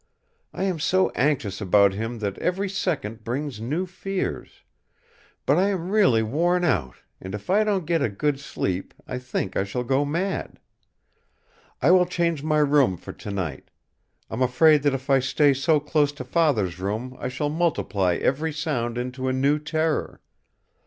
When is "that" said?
2.17-2.35, 14.81-14.95